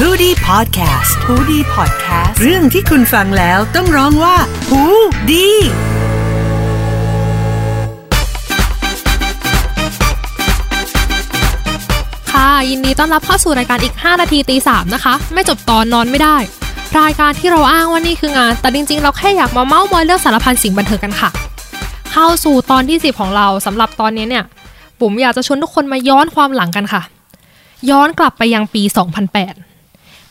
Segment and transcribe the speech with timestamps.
[0.00, 4.36] h o ดี้พอดแคสต์ฮูดี้พอดแคสต์เรื่องที่คุณฟังแล้วต้องร้องว่า
[4.68, 4.82] หู
[5.30, 5.48] ดี
[12.32, 16.36] ค่ะยินดีต้อนรับเข้าสู่รายการอีก 5 นาทีตีสามนะคะ ไม่จบตอนนอนไม่ได้
[17.00, 21.30] รายการที่เราอ้างว่านี่คืองาน แต่จริงๆ เราแค่อยากมาเมาส์มอยเรื่องสารพันสิ่งบันเทิงกันค่ะ
[22.12, 24.44] เข้าสู่ตอนที่ 10 ของเราสำหรับตอนนี้เนี่ย
[25.00, 27.02] บุ๋มอยากจะชวนทุกคนมาย้อนความหลังกันค่ะ
[27.90, 29.73] ย้อนกลับไปยังปี 2008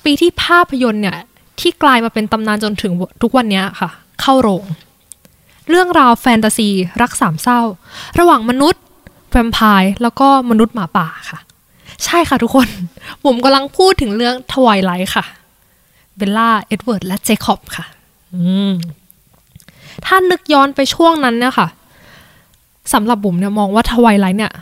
[0.05, 1.17] ปีที่ภาพยนตร์เนี่ย
[1.59, 3.89] ที่กลายมาเป็นตำนานจนถึงทุกวันนี้ค่ะ
[4.21, 4.63] เข้าโรง
[5.69, 6.69] เรื่องราวแฟนตาซี
[7.01, 7.61] รักสามเศร้า
[8.19, 8.81] ระหว่างมนุษย์
[9.29, 11.39] แวมไพร์แล้วก็มนุษย์หมาป่าค่ะ
[12.05, 12.67] ใช่ค่ะทุกคน
[13.23, 15.25] บุ๋มกำลังพูดถึงเรื่อง Twilight ค่ะ
[16.17, 17.85] เบลล่าเอ็ดเวิร์ดและเจคอบค่ะ
[18.33, 18.73] อืม
[20.05, 21.67] ถ้านึกย้อนไปช่วงนั้นเนี่ยค่ะ
[22.93, 24.53] สำหรับบุ๋มเนี่ยมองว่า Twilight เนี่ย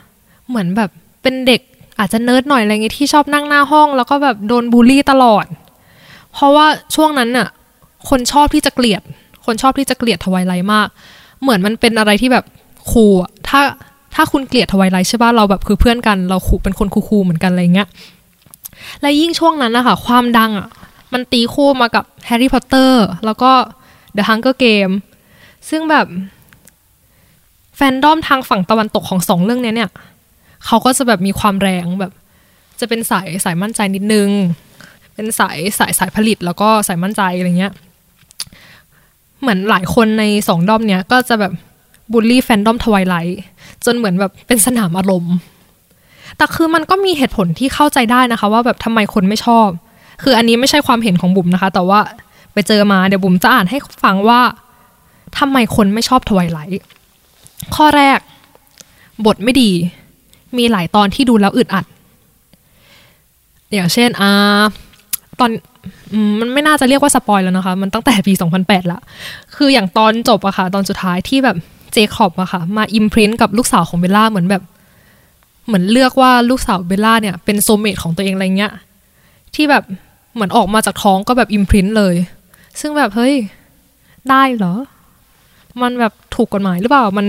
[0.49, 0.89] เหมือนแบบ
[1.21, 1.61] เป็นเด็ก
[2.01, 5.45] อาจจะเนิร์ดหน่อยอะไรเงี้ยที่ชอบนั่งหน้าห้อง แล้วก็แบบโดนบูลลี่ตลอด
[6.33, 7.47] เพราะว่าช่วงนั้นน่ะ
[8.09, 9.01] คนชอบที่จะเกลียด
[9.45, 10.87] คนชอบที่จะเกลียด Twilight มาก
[11.41, 12.45] เหมือนมันเป็นอะไรที่แบบ
[12.91, 13.13] cool
[13.47, 13.61] ถ้า
[14.15, 17.87] ถ้าคุณเกลียด Twilight ใช่ป่ะเราแบบคือเพื่อนกัน เรา cool เป็นคน cool ๆเหมือนกันอะไรเงี้ย
[19.01, 20.67] และยิ่งช่วงนั้นนะคะความดังอะ
[21.13, 23.51] มันตีคู่มากับแฮร์รี่พอตเตอร์แล้วก็
[24.15, 24.93] The Hunger Game
[25.69, 26.07] ซึ่งแบบ
[27.75, 29.89] แฟนดอมทางฝั่งตะวันตกของสองเรื่องนี้เนี่ย
[30.65, 32.11] เขาก็จะแบบมีความแรงแบบ
[32.79, 34.29] จะเป็นสายสายมั่นใจนิดนึง
[35.13, 37.73] เป็นสายสายสายผลิตแล้วก็สายมั่นใจอะไรเงี้ย
[39.41, 41.53] เหมือนหลายคนในสองดอมเนี้ยก็จะแบบ
[42.11, 43.39] บูลลี่แฟนดอมทวายไลท์
[43.85, 45.35] จนเหมือนแบบเป็นสนามอารมณ์
[46.37, 49.67] แต่คือมันก็มีเหตุผลที่เข้าใจได้นะคะ ว่าแบบทำไมคนไม่ชอบ
[50.23, 51.99] คืออันนี้ไม่ใช่ความเห็นของบุ๋มนะคะ แต่ว่า
[52.53, 54.41] ไปเจอมาเดี๋ยวบุ๋มจะอ่านให้ฟังว่า
[55.39, 56.81] ทำไมคนไม่ชอบ Twilight
[57.75, 58.19] ข้อแรก
[59.25, 59.71] บทไม่ดี
[60.57, 61.85] มีหลายตอนที่ดูแล้วอึดอัด
[63.73, 64.61] อย่างเช่นอ่า
[65.39, 65.51] ตอน
[66.39, 68.99] มันไม่น่าจะเรียกว่า spoil แล้วนะคะ มันตั้งแต่ปี 2008 ละ
[69.55, 71.57] คืออย่างตอนจบอะค่ะ ตอนสุดท้ายที่แบบ
[71.93, 74.63] เจคอบอะค่ะ มา imprint กับลูกสาวของเบลล่าเหมือนแบบ
[75.67, 78.73] เหมือนเลือกว่าลูกสาวเบลล่าเนี่ย เป็นโซเมตของตัวเองอะไรเงี้ย
[79.55, 79.83] ที่แบบ
[80.33, 82.15] เหมือนออกมาจากท้องก็แบบอิมพรินต์เลย
[82.79, 83.33] ซึ่งแบบเฮ้ย
[84.29, 84.73] ได้เหรอ
[85.81, 87.25] มันแบบถูกกฎหมายหรือเปล่า มัน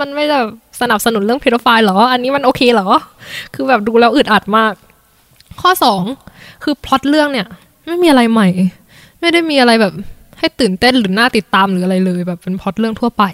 [0.00, 0.46] มันไม่แบบ
[0.80, 2.88] สนับสนุนเรื่องเพดไฟล์เหรอ อันนี้มันโอเคเหรอ
[3.54, 4.72] คือแบบดูแล้วอึดอัดมาก
[5.60, 6.02] ข้อสอง
[6.62, 7.46] คือพล็อตเรื่องเนี่ย
[7.86, 8.48] ไม่มีอะไรใหม่
[9.20, 9.94] ไม่ได้มีอะไรแบบ
[10.38, 13.24] ให้ตื่นเต้นหรือน่าติดตามหรืออะไรเลยแบบเป็นพล็อตเรื่องทั่วไป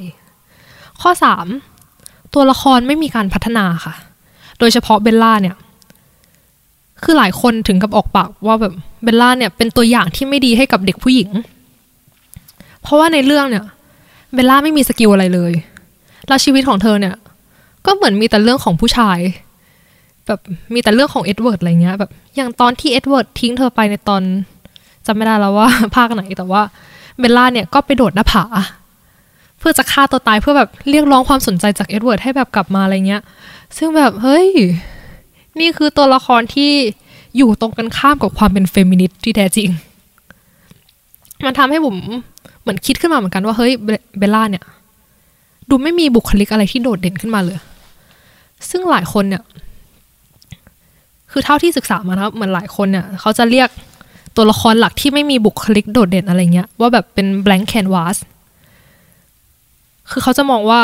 [1.00, 1.46] ข้อสาม
[2.34, 3.94] ตัวละครไม่มีการพัฒนาค่ะ
[4.58, 5.56] โดยเฉพาะเบลล่าเนี่ย
[7.02, 11.30] คือหลายคนถึงกับออกปากว่าแบบเบลล่าเนี่ยเป็นตัวอย่างที่ไม่ดีให้กับเด็กผู้หญิง
[12.82, 13.64] เพราะว่าในเรื่องเนี่ย
[14.34, 15.52] เบลล่าไม่มี skill อะไรเลย
[16.28, 17.14] แล้วชีวิตของเธอเนี่ย
[17.86, 19.18] ก็เหมือนมีแต่เรื่องของผู้ชาย
[20.26, 20.40] แบบ
[20.74, 24.22] มีแต่เรื่องของเอ็ดเวิร์ดอะไรเงี้ยแบบอย่างตอนที่เอ็ดเวิร์ดทิ้งเธอไปในตอน
[25.06, 26.62] จำไม่ได้แล้วว่า ภาคไหนแต่ว่า
[27.18, 28.44] เบลล่าเนี่ยก็ไปโดดหน้าผา
[29.58, 33.22] เพื่อจะฆ่าตัวตายเพื่อแบบเรียกร้องความสนใจจากเอ็ดเวิร์ดให้แบบกลับมาอะไรเงี้ย
[33.76, 34.46] ซึ่งแบบเฮ้ย
[35.60, 36.72] นี่คือตัวละครที่
[37.36, 39.68] อยู่ตรงกันข้ามกับความเป็นเฟมินิสต์ที่แท้จริง
[41.44, 41.96] มันทำให้บุ๋ม
[42.62, 43.72] เหมือนคิดขึ้นมาเหมือนกันว่าเฮ้ย
[44.18, 44.64] เบลล่าเนี่ย
[45.70, 47.58] ดูไม่มีบุคลิกอะไรที่โดดเด่นขึ้นมาเลย
[48.70, 49.42] ซึ่งหลายคนเนี่ย
[51.30, 53.68] คือเท่าที่ศึกษามานะครับเหมือนหลายคนเนี่ยเขาจะเรียก
[54.36, 58.16] ตัวละครหลักที่ไม่มีบุคลิกโดดเด่นอะไรเงี้ย ว่าแบบเป็น blank canvas
[60.10, 60.80] คือเขาจะมองว่า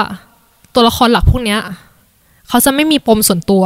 [0.75, 1.61] ตัวละครหลักพวกเนี้ย
[2.49, 3.65] เขาจะไม่มีปมส่วนตัว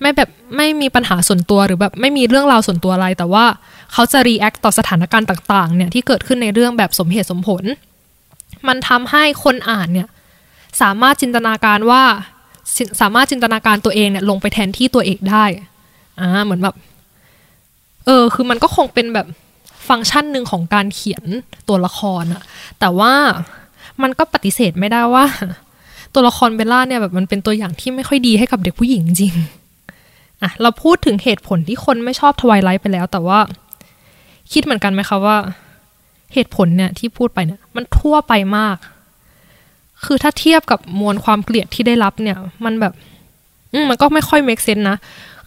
[0.00, 3.44] ไม่แบบไม่มีปัญหาส่วนตัวหรือแบบไม่มีเรื่องราวส่วนตัวอะไร แต่ว่า
[3.92, 7.64] เขาจะรีแอคต่อสถานการณ์ต่าง ๆ เนี่ยที่เกิดขึ้นในเรื่องแบบสมเหตุสมผล
[8.68, 10.08] มันทำให้คนอ่านเนี่ย
[10.82, 12.02] สามารถจินตนาการว่า
[13.00, 15.44] สามารถจินตนาการตัวเองเนี่ยลงไปแทนที่ตัวเอกได้
[16.20, 16.74] อ่าเหมือนแบบ
[18.06, 19.26] เออ คือมันก็คงเป็นแบบ
[19.88, 21.24] ฟังก์ชันหนึ่งของการเขียน
[21.68, 22.42] ตัวละครอะ
[22.80, 23.12] แต่ว่า
[24.02, 25.24] มันก็ปฏิเสธไม่ได้ว่า
[26.14, 29.34] ตัวละครเบลล่าเนี่ยแบบมันเป็นตัวอย่างที่ไม่ค่อยดีให้กับเด็กผู้หญิงจริง
[30.42, 33.38] อะเราพูดถึงเหตุผลที่คนไม่ชอบทวายไลท์ไปแล้ว แต่ว่า
[34.52, 35.36] คิดเหมือนกันไหมคะว่า
[36.34, 38.76] เหตุผลเนี่ยที่พูดไปเนี่ยมันทั่วไปมาก
[40.04, 42.92] คือถ้าเทียบกับมวลความเกลียดที่ได้รับเนี่ย มันแบบ
[43.90, 44.96] มันก็ไม่ค่อย make sense นะ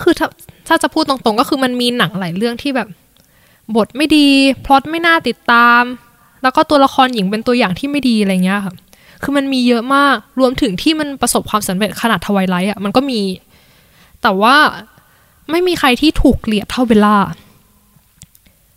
[0.02, 0.28] คือถ้า
[0.68, 2.88] ถ้าจะพูดตรงๆ ก็คือมันมีหนังหลายเรื่องที่แบบ
[3.76, 4.28] บทไม่ดี
[4.66, 5.84] พล็อตไม่น่าติดตาม
[6.44, 8.74] แล้วก็ตัวละครหญิงเป็นตัวอย่างที่ไม่ดีอะไรเงี้ยค่ะ
[9.24, 13.22] คือมันมีเยอะมากรวมถึงที่มันประสบความสำเร็จขนาด Twilight อะมันก็มี
[14.22, 14.56] แต่ว่า
[15.52, 17.18] ไม่มีใครที่ถูกเกลียดเท่าเบลล่า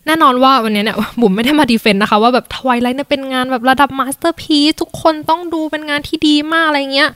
[0.06, 7.10] แน่นอนว่าวันนี้เนี่ยบุ๋มไม่ได้มา defend นะคะ ว่าแบบ Twilight เนี่ยเป็นงานแบบระดับ masterpiece ทุกคนต้องดูเป็นงานที่ดีมากอะไรเงี้ย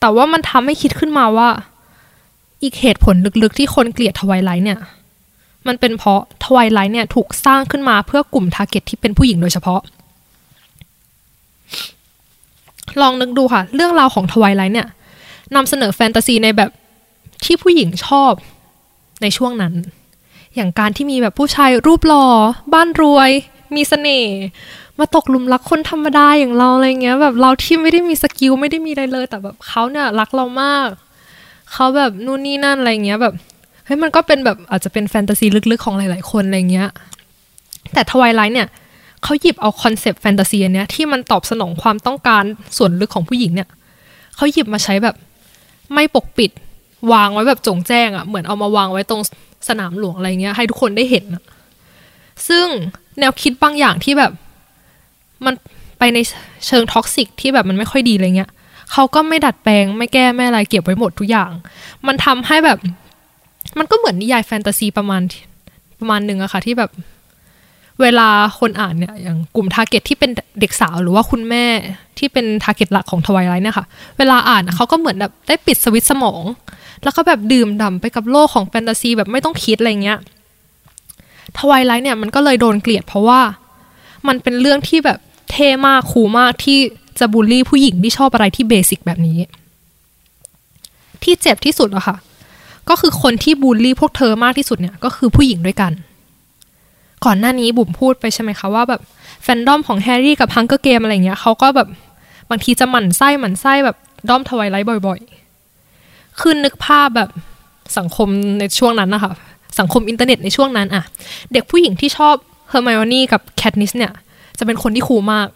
[0.00, 1.48] แต่ว่ามันทำให้คิดขึ้นมาว่า
[2.62, 4.78] อีกเหตุผลลึกๆที่คนเกลียด Twilight เนี่ย
[5.66, 9.80] มันเป็นเพราะ Twilight เนี่ยถูกสร้างขึ้นมาเพื่อกลุ่ม target ที่เป็นผู้หญิงโดยเฉพาะ
[13.00, 14.88] ลองนึกดูค่ะ เรื่องราวของ Twilight เนี่ย
[15.54, 16.70] นำเสนอแฟนตาซีในแบบ
[17.44, 18.32] ที่ผู้หญิงชอบ
[19.22, 19.72] ในช่วงนั้น
[20.56, 22.26] อย่างการที่มีแบบผู้ชายรูปหล่อ
[22.74, 23.30] บ้านรวย
[23.76, 24.36] มีเสน่ห์
[24.98, 30.88] มาตกหลุมรักคนธรรมดาอย่างเราอะไรเงี้ย แบบเราที่ไม่ได้มี skill ไม่ได้มีอะไรเลย แต่แบบเขาเนี่ยรักเรามาก
[31.72, 33.34] เขาแบบนู่นนี่นั่นอะไรเงี้ยแบบ
[33.86, 36.88] เฮ้ยมันก็เป็นแบบอาจจะเป็นแฟนตาซีลึกๆของหลายๆคนอะไรเงี้ย
[37.92, 38.68] แต่ Twilight เนี่ย
[39.22, 42.44] เขาหยิบเอาคอนเซปต์แฟนตาซีเนี้ยที่มันตอบสนองความต้องการ
[42.76, 43.68] ส่วนลึกของผู้หญิงเนี่ย
[44.36, 45.16] เขาหยิบมาใช้แบบ
[45.94, 46.50] ไม่ปกปิด
[47.12, 49.22] วางไว้แบบโจ่งแจ้งอะ่ะเหมือนเอามาวางไว้ตรง
[49.68, 51.44] สนามหลวงอะไรเงี้ย ให้ทุกคนได้เห็นอะ
[52.48, 52.66] ซึ่ง
[53.18, 54.32] แนวคิดบางอย่างที่แบบ
[55.46, 55.54] มัน
[55.98, 56.18] ไปใน
[56.66, 58.50] เชิง toxic ที่แบบมันไม่ค่อยดีอะไรเงี้ย
[58.92, 61.50] เขาก็ไม่ดัดแปลงไม่แก้ไม่อะไรเก็บไว้หมดทุกอย่าง
[62.06, 62.78] มันทำให้แบบ
[63.78, 65.22] มันก็เหมือนนิยายแฟนตาซีประมาณ
[65.98, 66.90] ประมาณหนึ่งอะค่ะ ที่แบบ
[68.00, 68.28] เวลา
[68.58, 70.30] คนอ่านเนี่ยอย่างกลุ่ม target ที่เป็น
[70.60, 71.64] เด็กสาวหรือว่าคุณแม่
[72.18, 73.86] ที่เป็น target หลักของ Twilight เนี่ยค่ะ
[74.18, 76.42] เวลาอ่านเขาก็เหมือนแบบได้ปิดสวิตช์สมอง
[77.02, 80.18] แล้วก็แบบดื่มด่าไปกับโลกของแฟนตาซีแบบไม่ต้องคิดอะไรเงี้ย
[81.58, 83.40] Twilight เนี่ยมันก็เลยโดนเกลียดเพราะว่า
[84.28, 85.18] มันเป็นเรื่องที่แบบ
[85.50, 86.78] เท่มาก cool มากที่
[87.18, 89.36] จะบูลลี่ผู้หญิงที่ชอบอะไรที่ basic แบบนี้
[91.22, 92.16] ที่เจ็บที่สุดอะค่ะ
[92.88, 95.92] ก็คือคนที่บูลลี่พวกเธอมากที่สุดเนี่ยก็คือผู้หญิงด้วยกัน
[97.24, 99.00] ก่อนหน้านี้บุ๋มพูดไปใช่ไหมคะว่าแบบ
[99.42, 101.88] แฟนดอมของแฮร์รี่กับ Hunger Games อะไรเงี้ยเขาก็แบบ
[102.50, 103.96] บางทีจะหมั่นไส้หมั่นไส้แบบ
[104.28, 105.41] ด้อม Twilight บ่อย ๆ
[106.40, 107.30] คือนึกภาพแบบ
[107.98, 109.32] สังคมในช่วงนั้นนะคะ
[109.78, 111.04] สังคมอินเทอร์เน็ตในช่วงนั้นอะ
[111.52, 112.34] เด็กผู้หญิงที่ชอบ
[112.68, 114.12] เฮอร์ไมโอนี่กับแคทนิสเนี่ย
[114.58, 115.48] จะเป็นคนที่ cool มาก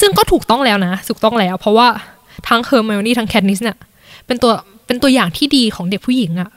[0.00, 1.88] ซึ่งก็ถูกต้องแล้วนะถูกต้องแล้ว เพราะว่า
[2.48, 3.76] ทั้งเฮอร์ไมโอนี่ทั้งแคทนิสเนี่ย
[4.26, 4.52] เป็นตัว
[4.86, 6.50] เป็นตัวอย่างที่ดีของเด็กผู้หญิงอะ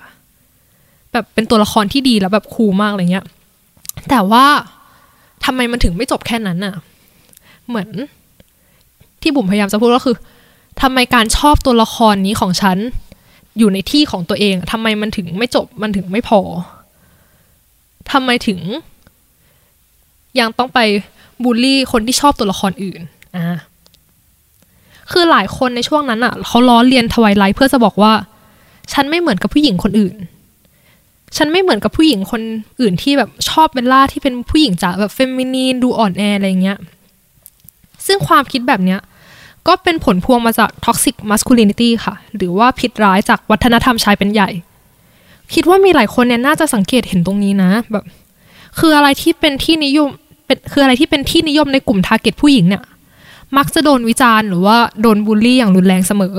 [1.12, 3.26] แบบเป็นตัวละครที่ดีแล้วแบบ cool มากอะไรเงี้ย
[4.10, 4.46] แต่ว่า
[5.46, 6.76] ทำไมมันถึงไม่จบแค่นั้นอะ
[7.68, 7.90] เหมือน
[9.22, 10.16] ที่บุ๋มพยายามจะพูดก็คือ
[10.82, 12.78] ทำไมการชอบตัวละครนี้ของฉัน
[13.58, 16.40] อยู่ในที่ของตัวเองทำไมมันถึงไม่จบมันถึงไม่พอ
[18.12, 18.60] ทำไมถึง
[20.40, 20.80] ยังต้องไป
[21.44, 23.02] บูลลี่คนที่ชอบตัวละครอื่น
[23.36, 23.58] อ่า
[25.12, 28.14] คือหลายคนในช่วงนั้นอะ่ะเขาล้อเลียน Twilight เพื่อจะบอกว่า
[28.94, 30.16] ฉันไม่เหมือนกับผู้หญิงคนอื่น
[31.38, 32.42] ฉันไม่เหมือนกับผู้หญิงคน
[32.82, 36.78] อื่นที่แบบชอบเบลล่าที่เป็นผู้หญิงจ๋าแบบ feminine ดูอ่อนแออะไรเงี้ย
[38.06, 39.00] ซึ่งความคิดแบบเนี้ย
[39.68, 44.50] ก็เป็นผลพวงมาจาก toxic masculinity ค่ะ หรือว่าพิษร้ายจากวัฒนธรรมชายเป็นใหญ่
[45.54, 48.04] คิดว่ามีหลายคนเนี่ยน่าจะสังเกตเห็นตรงนี้นะแบบ
[48.80, 50.10] คืออะไรที่เป็นที่นิยม
[50.46, 52.84] เป็นคืออะไรที่เป็นที่นิยมในกลุ่ม target ผู้หญิงเนี่ย
[53.58, 56.36] มักจะโดนวิจารณ์หรือว่าโดนบูลลี่อย่างรุนแรงเสมอ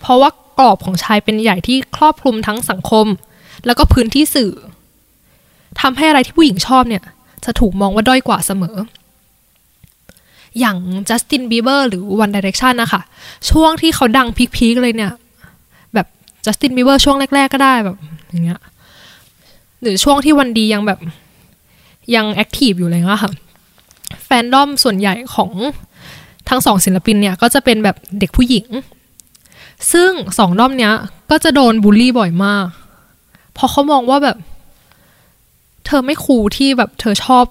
[0.00, 3.06] เพราะว่ากรอบของชายเป็นใหญ่ที่ครอบคลุมทั้งสังคม
[3.66, 4.52] แล้วก็พื้นที่สื่อ
[5.80, 7.02] ทำให้อะไรที่ผู้หญิงชอบเนี่ย
[7.44, 8.76] จะถูกมองว่าด้อยกว่าเสมอ
[10.58, 10.76] อย่าง
[11.08, 13.00] จัสตินบีเบอร์หรือ One Direction นะคะ
[13.50, 15.12] ช่วงที่เขาดังพีคๆเลยเนี่ย
[15.94, 16.06] แบบ
[16.44, 17.96] จัสตินบีเบอร์ช่วงแรก ๆ ก็ได้แบบ
[18.30, 18.60] อย่างเงี้ย
[19.82, 20.98] หรือช่วงที่วันดียังแบบ
[22.14, 23.32] ยังแอคทีฟอยู่เลยนะค่ะ
[24.24, 25.50] แฟนดอมส่วนใหญ่ของ
[26.48, 28.66] ทั้งสองศิลปินเนี่ย ก็จะเป็นแบบเด็กผู้หญิง
[29.92, 30.92] ซึ่งสองด้อมเนี้ย
[31.30, 32.66] ก็จะโดนบูลลี่บ่อยมาก
[33.52, 34.36] เพราะเขามองว่าแบบ
[35.86, 37.44] เธอไม่คูลที่แบบเธอชอบ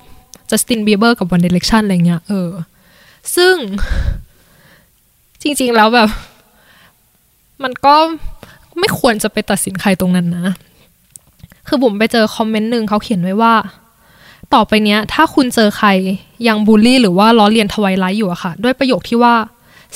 [0.49, 2.49] จัสตินบีเบอร์กับ One Direction อะไรเงี้ยเออ
[3.35, 3.55] ซึ่ง
[5.41, 6.09] จริง ๆ แล้วแบบ
[7.63, 7.95] มันก็
[8.79, 10.55] ไม่ควรจะไปตัดสินใครตรงนั้นนะ
[11.67, 13.53] คือผมไปเจอคอมเมนต์หนึ่งเขาเขียนไว้ว่า
[14.53, 15.89] ต่อไปเนี้ย ถ้าคุณเจอใคร
[16.47, 19.35] ยังบูลลี่หรือว่าล้อเลียนทวายไลท์อยู่อะค่ะ ด้วยประโยคที่ว่า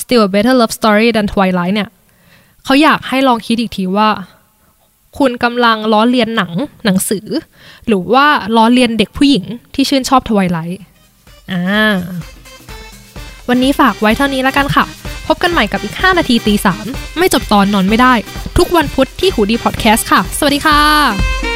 [0.01, 1.89] still a better love story than Twilight เนี่ย
[2.65, 4.09] เขาอยากให้ลองคิดอีกทีว่า
[5.17, 6.51] คุณกำลังล้อเลียนหนัง
[6.85, 7.27] หนังสือ
[7.87, 8.25] หรือว่า
[8.55, 10.81] ล้อเลียนเด็กผู้หญิงที่ชื่นชอบทวายไลท์
[11.51, 11.93] อ่า
[13.49, 14.85] วันนี้ฝากไว้เท่านี้แล้วกันค่ะ
[15.27, 16.85] พบกันใหม่กับอีก 5 นาทีตีสาม
[17.17, 18.13] ไม่จบตอนนอนไม่ได้
[18.57, 21.52] ทุกวันพุธที่หูดีพอดแคสต์ค่ะ สวัสดีค่ะ